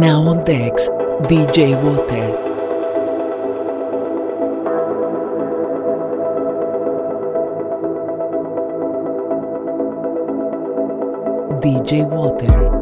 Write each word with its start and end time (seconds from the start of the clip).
Now 0.00 0.22
on 0.22 0.42
decks, 0.44 0.88
DJ 1.28 1.76
Water. 1.82 2.24
DJ 11.60 12.08
Water. 12.08 12.81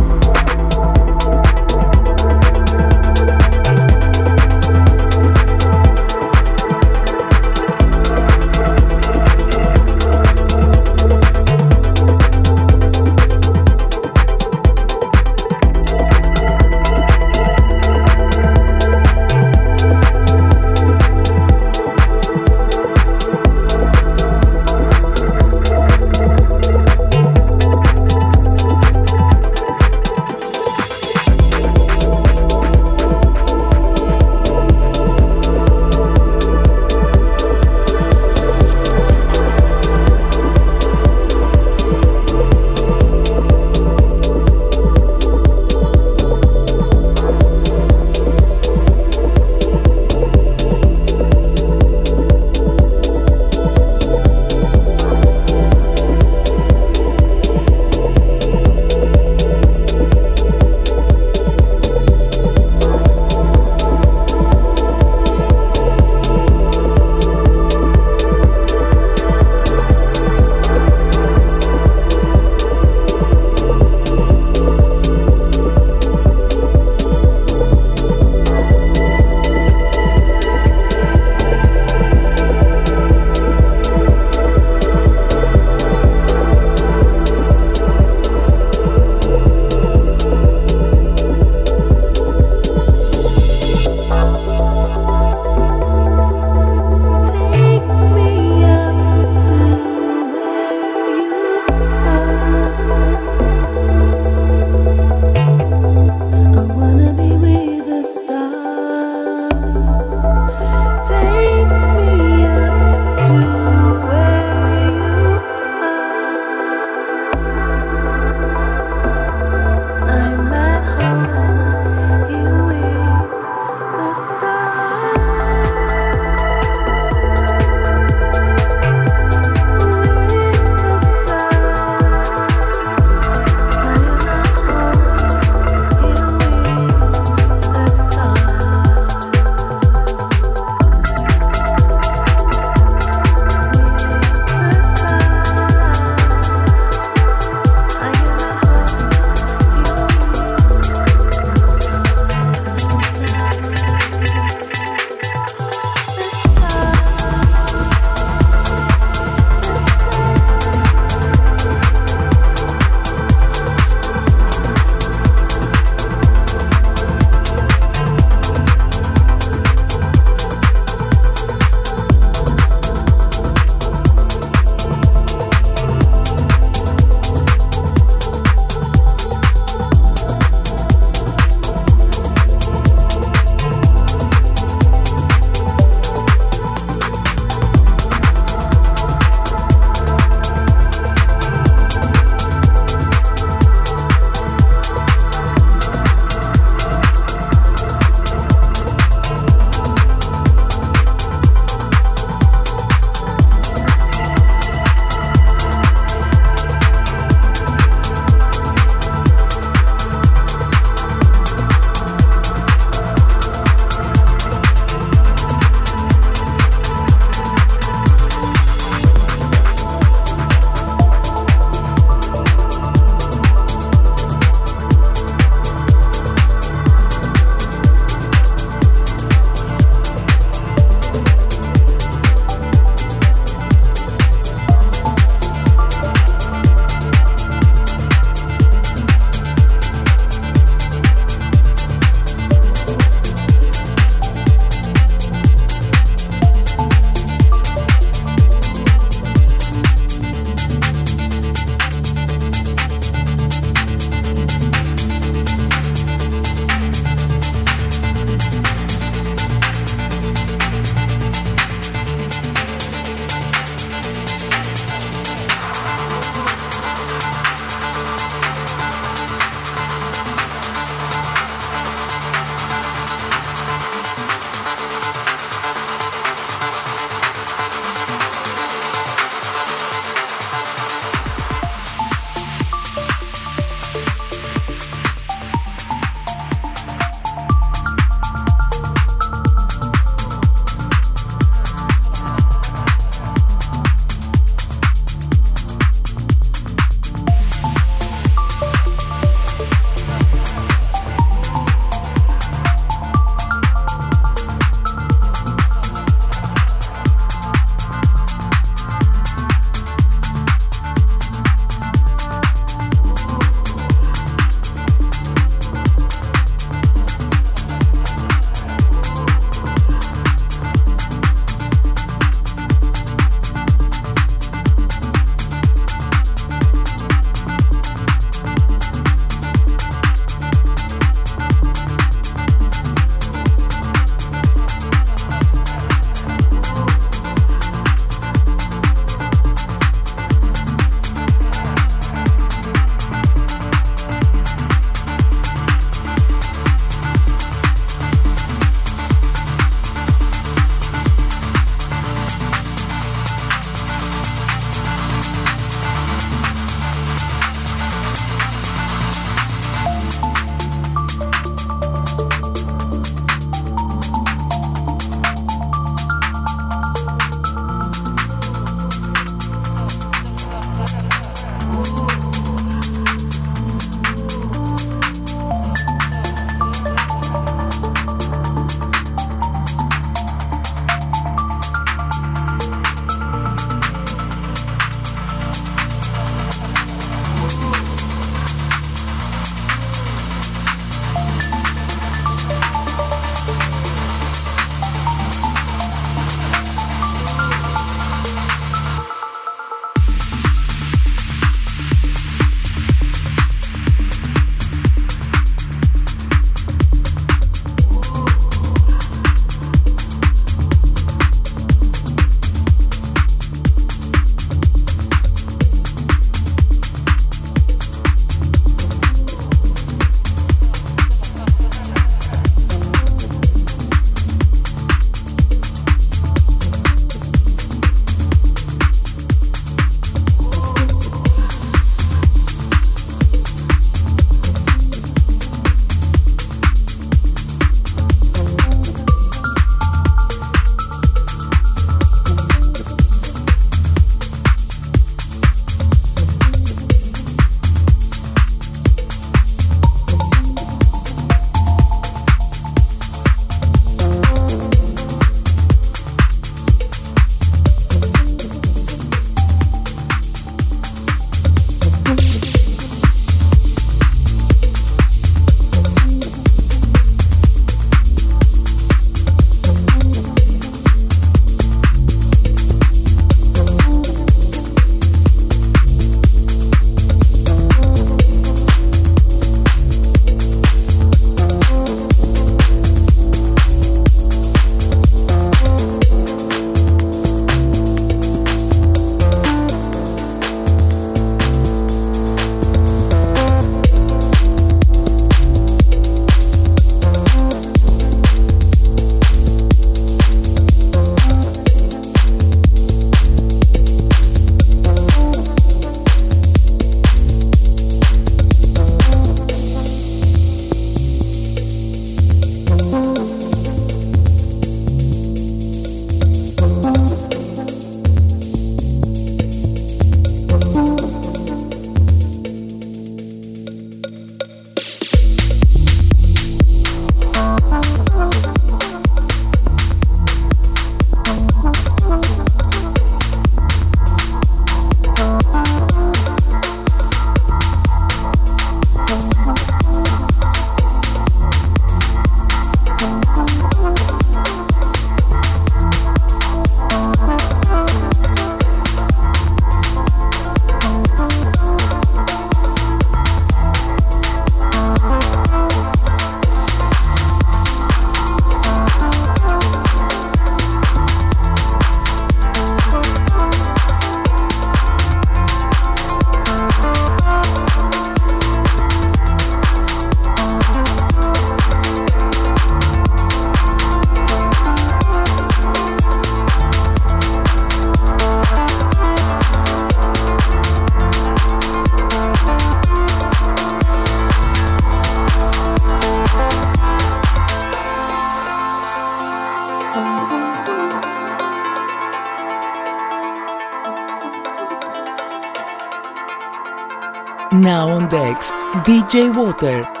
Now 597.61 597.89
on 597.89 598.09
decks, 598.09 598.49
DJ 598.87 599.29
Water. 599.35 600.00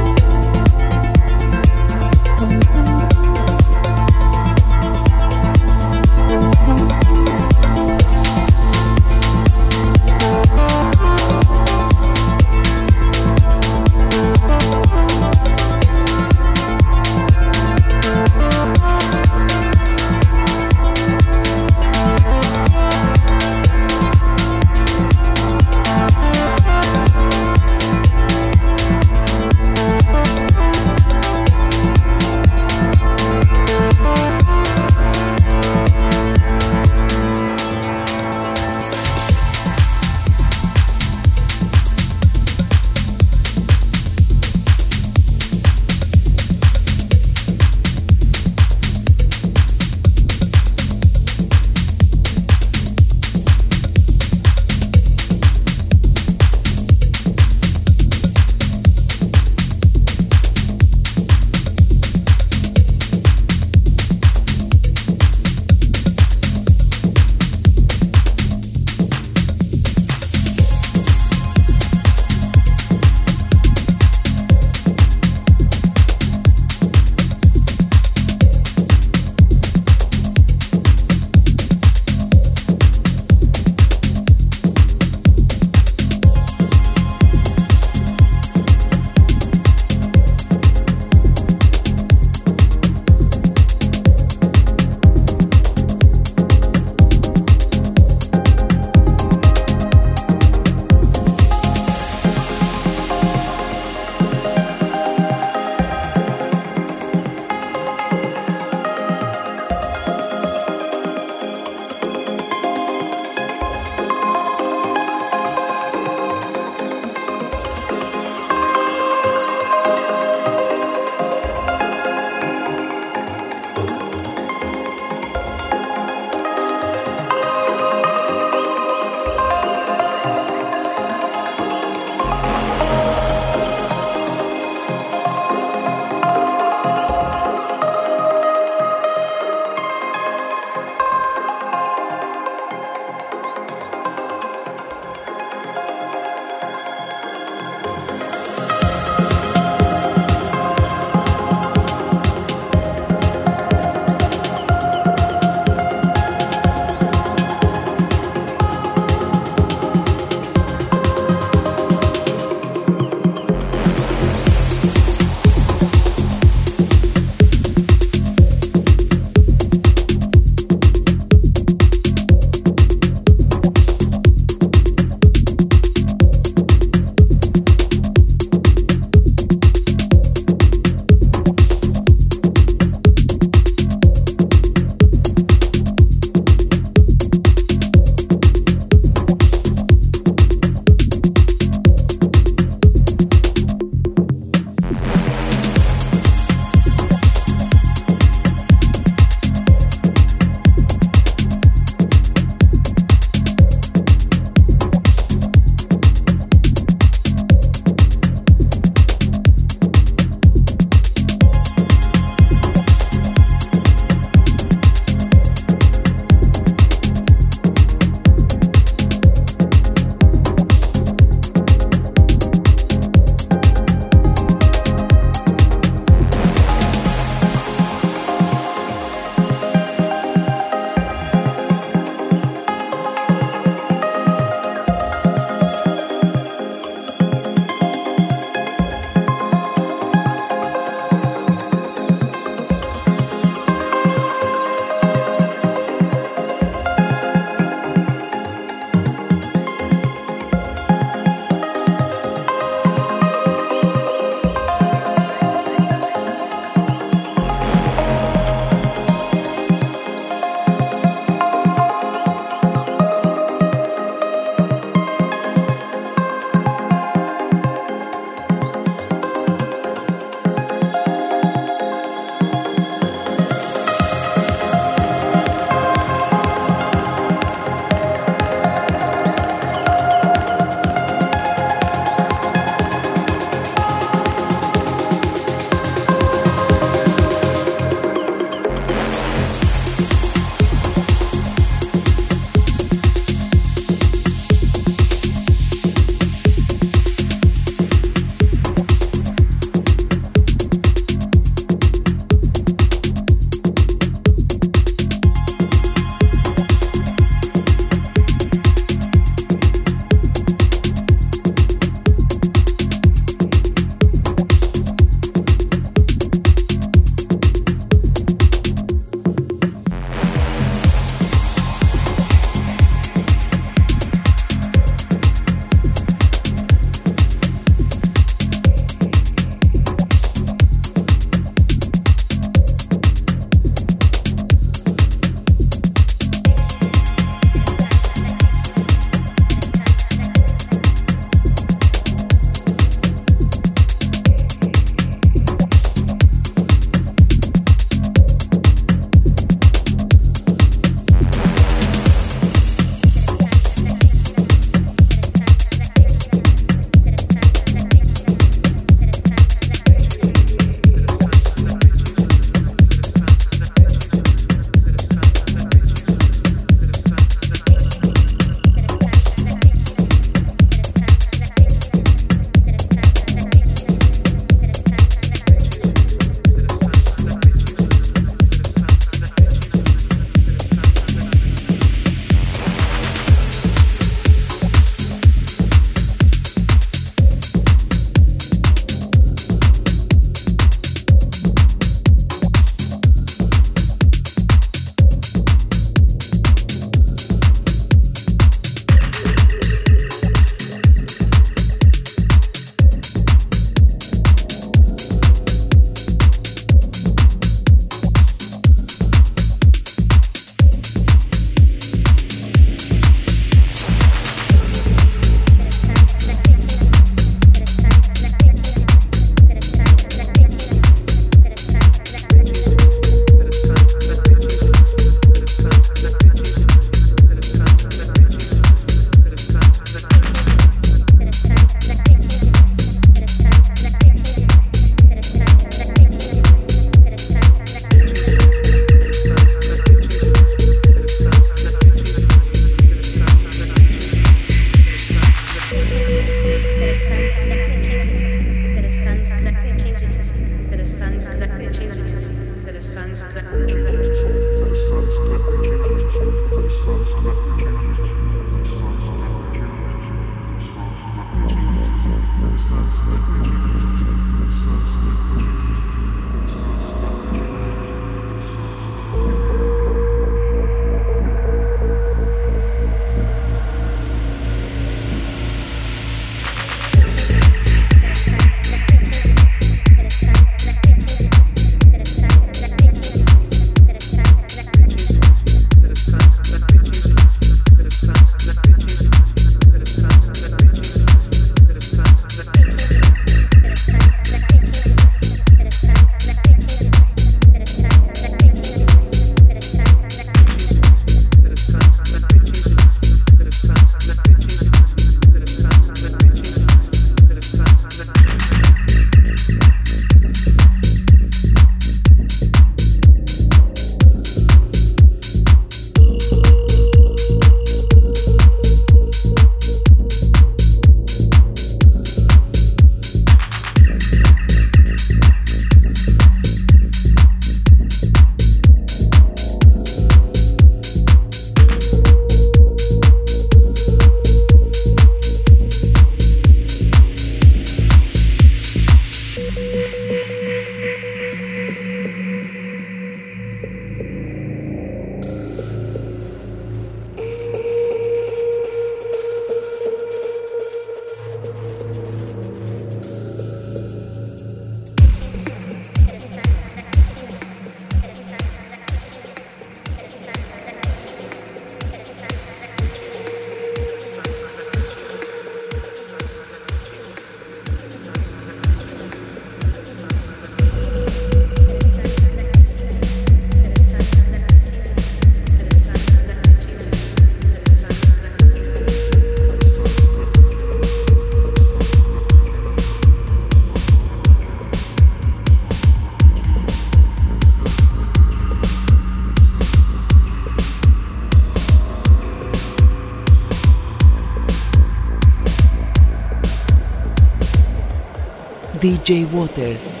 DJ 598.81 599.29
Water. 599.31 600.00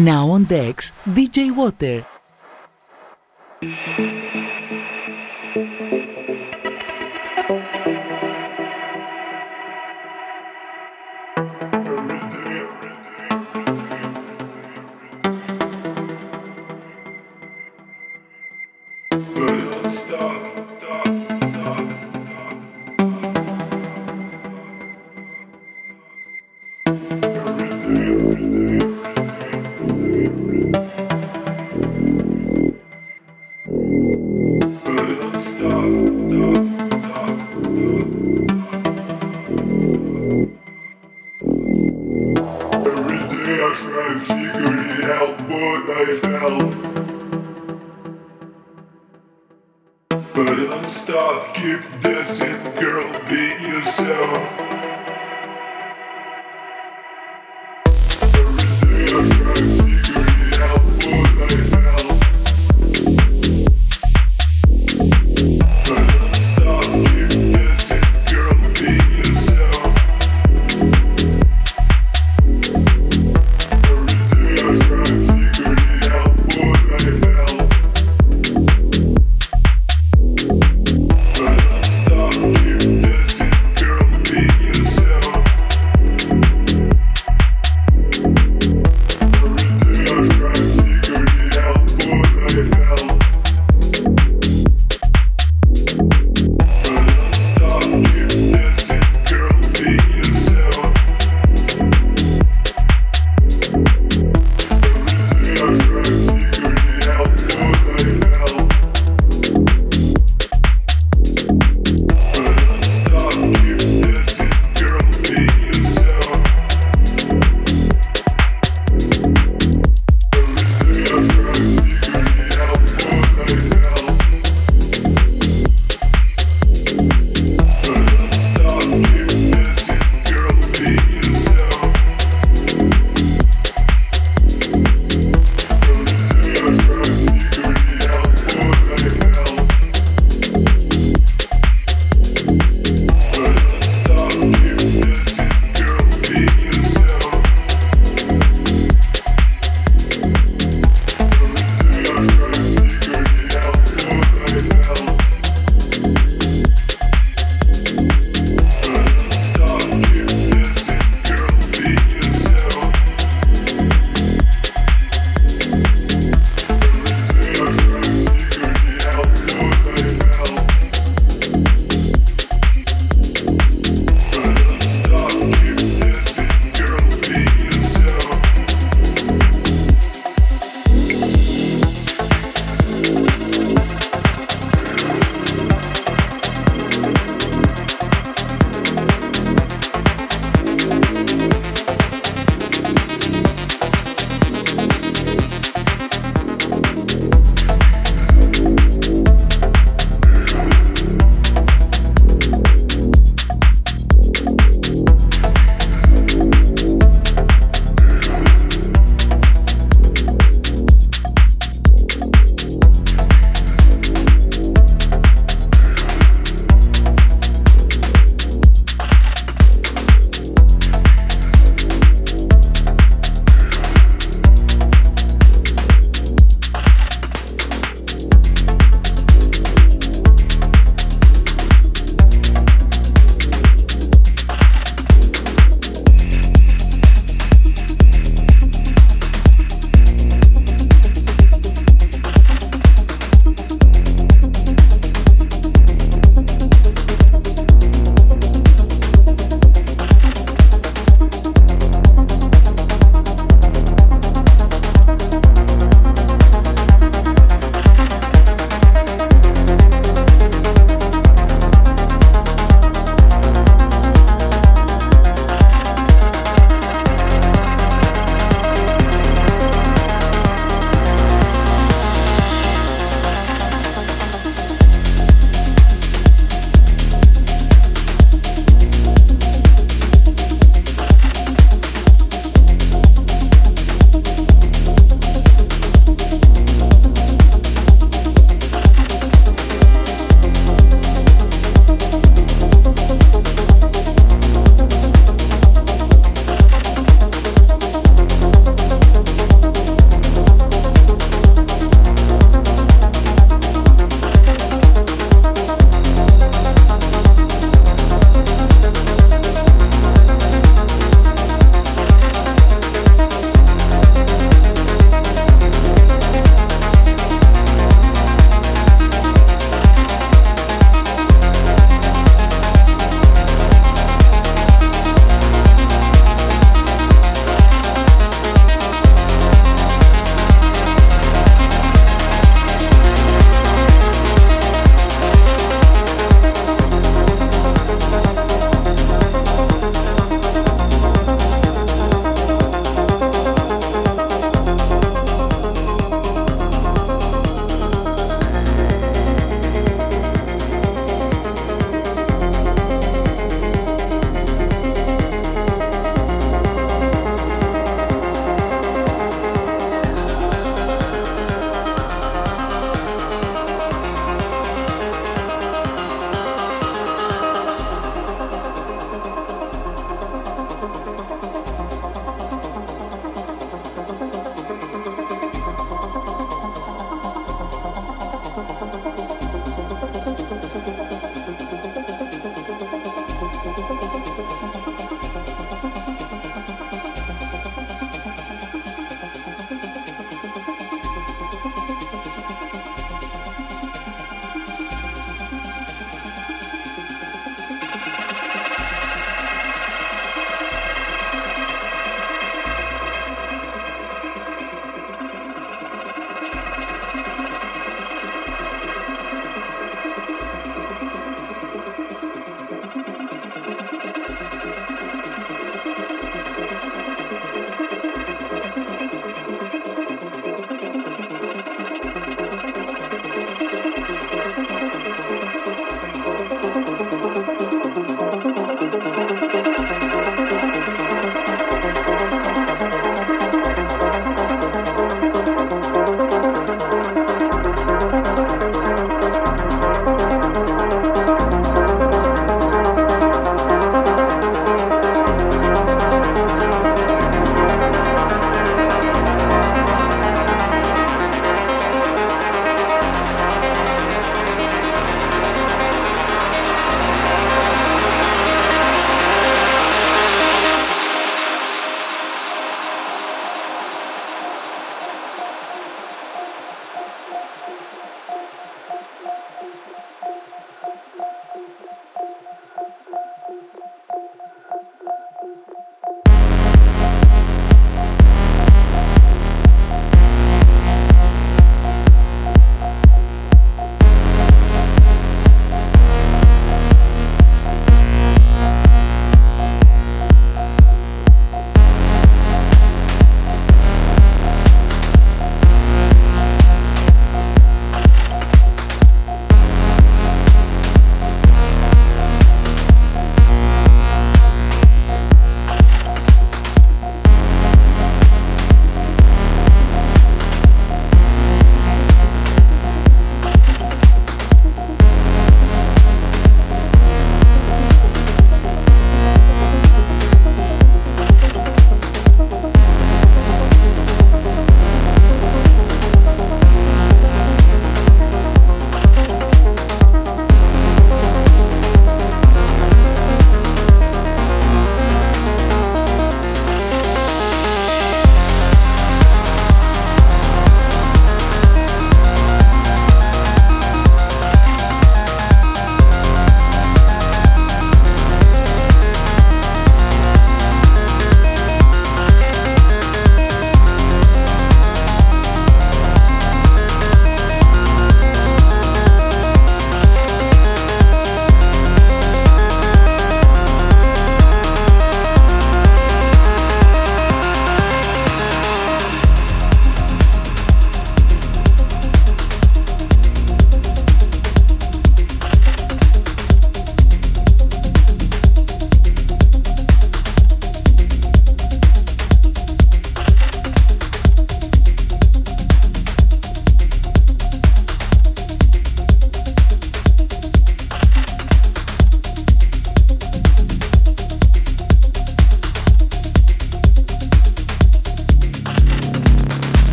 Now 0.00 0.30
on 0.30 0.44
decks, 0.44 0.92
DJ 1.04 1.54
Water. 1.54 2.06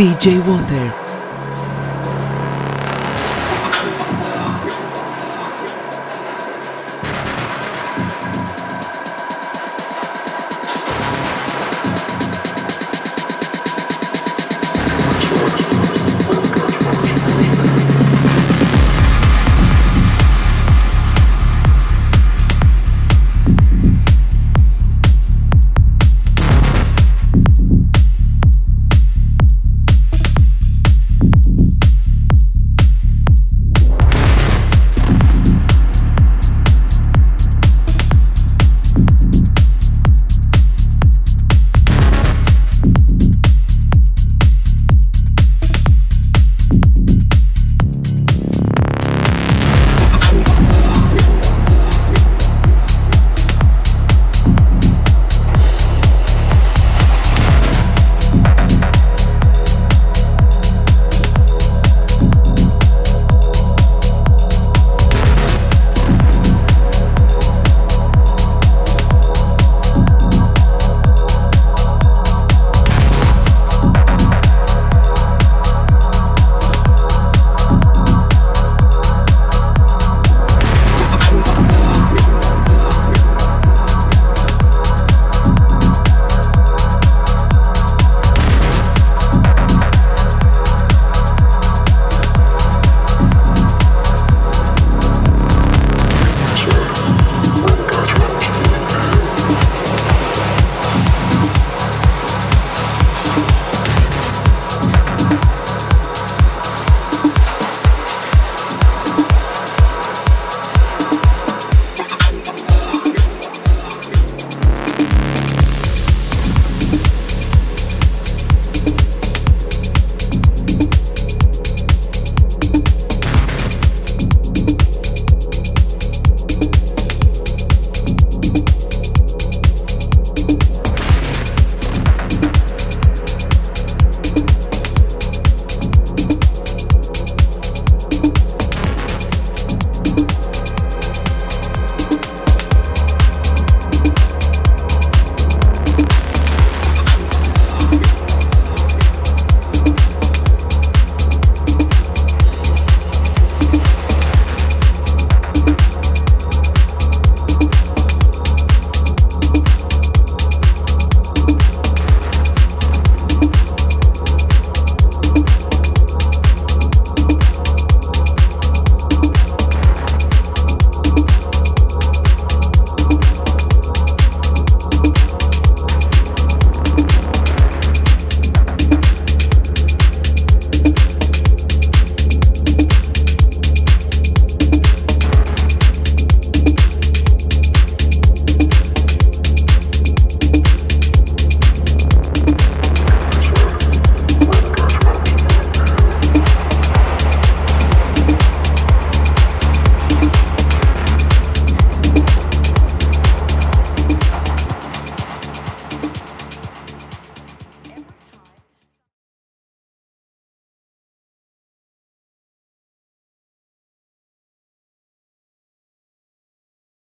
DJ 0.00 0.40
Water. 0.48 0.89